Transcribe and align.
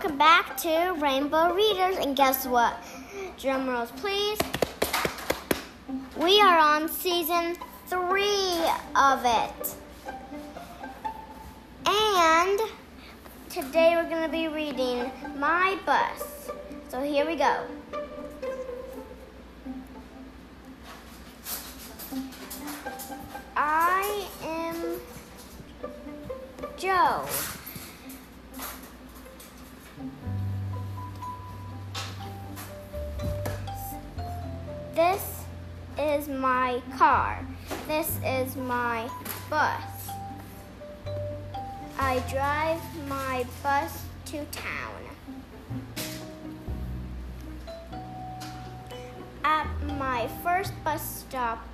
welcome 0.00 0.16
back 0.16 0.56
to 0.56 0.94
Rainbow 0.98 1.52
Readers. 1.52 1.98
And 1.98 2.16
guess 2.16 2.46
what? 2.46 2.74
Drum 3.38 3.68
rolls, 3.68 3.90
please. 3.96 4.38
We 6.16 6.40
are 6.40 6.58
on 6.58 6.88
season 6.88 7.58
three 7.86 8.56
of 8.96 9.20
it. 9.26 9.74
And 11.84 12.60
today 13.50 13.92
we're 13.94 14.08
going 14.08 14.22
to 14.22 14.30
be 14.30 14.48
reading 14.48 15.12
My 15.36 15.76
Bus. 15.84 16.50
So 16.88 17.02
here 17.02 17.26
we 17.26 17.36
go. 17.36 17.66
I 23.54 24.26
am 24.44 24.98
Joe. 26.78 27.26
This 35.00 35.44
is 35.98 36.28
my 36.28 36.82
car. 36.98 37.42
This 37.88 38.18
is 38.22 38.54
my 38.54 39.08
bus. 39.48 40.10
I 41.98 42.18
drive 42.30 42.82
my 43.08 43.46
bus 43.62 44.02
to 44.26 44.44
town. 44.52 45.00
At 49.42 49.68
my 49.98 50.28
first 50.44 50.74
bus 50.84 51.24
stop, 51.26 51.66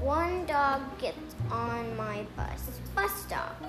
one 0.00 0.44
dog 0.46 0.82
gets 0.98 1.36
on 1.52 1.96
my 1.96 2.26
bus. 2.36 2.80
Bus 2.96 3.14
stop. 3.14 3.62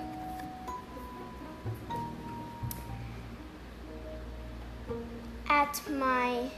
At 5.48 5.80
my 5.88 6.50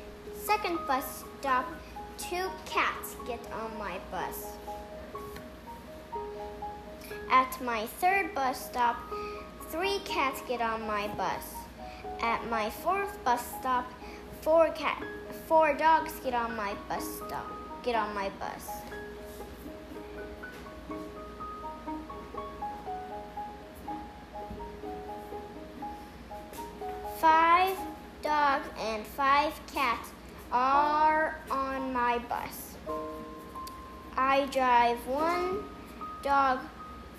second 0.46 0.78
bus 0.86 1.24
stop, 1.38 1.66
two 2.18 2.50
cats 2.64 3.16
get 3.26 3.40
on 3.52 3.76
my 3.78 3.98
bus. 4.10 4.46
At 7.30 7.60
my 7.62 7.86
third 7.86 8.34
bus 8.34 8.66
stop, 8.66 8.96
three 9.68 9.98
cats 10.04 10.42
get 10.48 10.60
on 10.60 10.86
my 10.86 11.08
bus. 11.08 11.54
At 12.20 12.48
my 12.48 12.70
fourth 12.70 13.22
bus 13.24 13.44
stop, 13.58 13.90
four 14.40 14.70
cat 14.70 15.02
four 15.46 15.74
dogs 15.74 16.12
get 16.24 16.34
on 16.34 16.56
my 16.56 16.74
bus 16.88 17.04
stop 17.18 17.46
get 17.86 17.94
on 17.94 18.12
my 18.14 18.28
bus. 18.40 18.68
Five 27.20 27.76
dogs 28.22 28.68
and 28.80 29.06
five 29.06 29.52
cats 29.72 30.10
are 30.50 31.40
my 32.06 32.18
bus. 32.18 32.76
I 34.16 34.46
drive 34.52 34.98
one 35.08 35.64
dog 36.22 36.60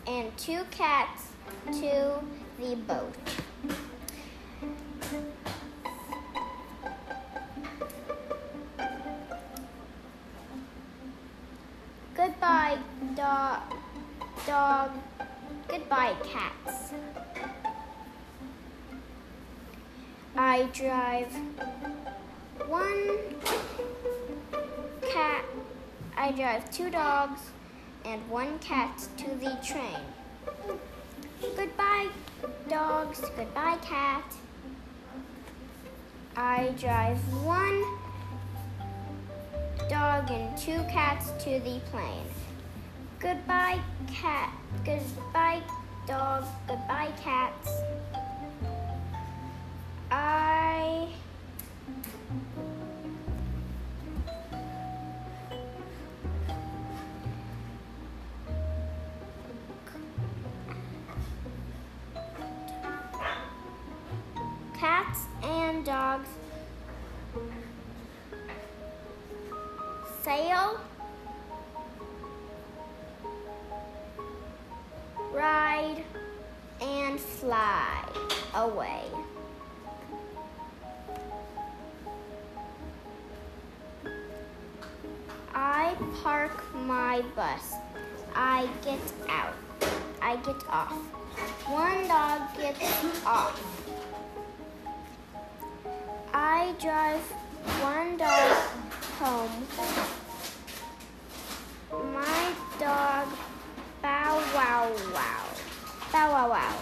and 0.08 0.26
two 0.38 0.62
cats 0.72 1.24
to 1.66 2.22
the 2.58 2.76
boat. 2.88 3.14
Goodbye, 12.16 12.78
dog. 13.14 13.60
Dog. 14.46 14.92
Goodbye, 15.68 16.16
cats. 16.24 16.94
I 20.38 20.64
drive 20.72 21.34
one 22.70 23.18
cat. 25.18 25.46
I 26.16 26.32
drive 26.32 26.70
two 26.72 26.92
dogs 26.92 27.42
and 28.06 28.20
one 28.30 28.60
cat 28.60 29.02
to 29.18 29.30
the 29.44 29.58
train. 29.64 30.04
Goodbye, 31.56 32.10
dogs. 32.70 33.22
Goodbye, 33.36 33.78
cat. 33.82 34.32
I 36.36 36.72
drive 36.78 37.18
one 37.44 37.84
dog 39.90 40.30
and 40.30 40.56
two 40.56 40.84
cats 40.96 41.32
to 41.44 41.60
the 41.62 41.80
plane. 41.90 42.30
Goodbye, 43.20 43.80
cat. 44.08 44.54
Goodbye, 44.86 45.64
dog. 46.08 46.46
Goodbye, 46.68 47.12
cats. 47.24 47.72
And 65.44 65.86
dogs 65.86 66.30
sail, 70.28 70.78
ride, 75.32 76.04
and 76.82 77.18
fly 77.18 78.04
away. 78.54 79.04
I 85.56 85.96
park 86.22 86.62
my 86.76 87.22
bus. 87.34 87.76
I 88.36 88.68
get 88.84 89.00
out. 89.30 89.56
I 90.22 90.36
get 90.36 90.62
off. 90.70 90.92
One 91.72 92.06
dog 92.10 92.42
gets 92.58 93.26
off. 93.26 93.87
I 96.68 96.72
drive 96.74 97.22
one 97.82 98.18
dog 98.18 98.58
home. 99.20 99.68
My 102.14 102.54
dog 102.78 103.28
bow 104.02 104.36
wow 104.54 104.92
wow. 105.14 105.46
Bow 106.12 106.32
wow 106.34 106.50
wow. 106.50 106.78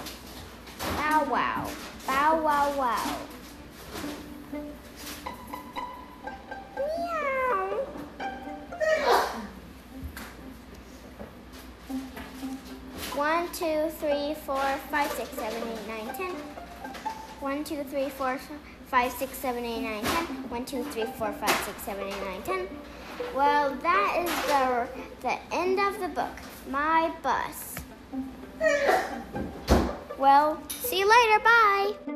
Bow 0.98 1.24
wow. 1.30 1.70
Bow 2.08 2.42
wow 2.42 2.74
wow. 2.76 3.18
Meow. 6.76 7.86
One, 13.14 13.48
two, 13.50 13.92
three, 14.00 14.34
four, 14.48 14.66
five, 14.90 15.12
six, 15.12 15.30
seven, 15.30 15.62
eight, 15.62 15.88
nine, 15.88 16.16
ten. 16.16 16.36
One, 17.40 17.64
two, 17.64 17.84
three, 17.84 18.10
four, 18.10 18.40
five, 18.40 18.75
six, 19.04 19.38
seven, 19.38 19.66
eight, 19.66 19.82
nine, 19.82 20.04
ten. 20.04 20.26
One, 20.50 20.66
two, 20.66 20.84
three, 20.86 21.04
four, 21.18 21.32
five, 21.34 21.56
six, 21.66 21.82
seven, 21.84 22.08
eight, 22.08 22.24
nine, 22.24 22.42
ten. 22.44 22.68
Well, 23.36 23.76
that 23.76 24.24
is 24.24 24.32
the 24.48 24.88
the 25.22 25.38
end 25.54 25.80
of 25.80 26.00
the 26.00 26.08
book. 26.08 26.36
My 26.70 27.12
bus. 27.22 27.76
Well, 30.18 30.62
see 30.70 31.00
you 31.00 31.10
later. 31.10 31.44
Bye. 31.44 32.15